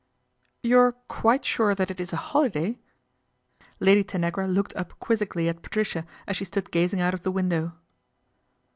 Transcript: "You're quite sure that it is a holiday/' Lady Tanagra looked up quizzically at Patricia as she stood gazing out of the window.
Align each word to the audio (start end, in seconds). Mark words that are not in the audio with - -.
"You're 0.63 0.93
quite 1.07 1.45
sure 1.45 1.75
that 1.75 1.91
it 1.91 1.99
is 1.99 2.11
a 2.11 2.15
holiday/' 2.17 2.79
Lady 3.79 4.03
Tanagra 4.03 4.47
looked 4.47 4.75
up 4.75 4.99
quizzically 4.99 5.47
at 5.47 5.61
Patricia 5.61 6.07
as 6.25 6.35
she 6.37 6.45
stood 6.45 6.71
gazing 6.71 7.01
out 7.01 7.13
of 7.13 7.21
the 7.21 7.29
window. 7.29 7.73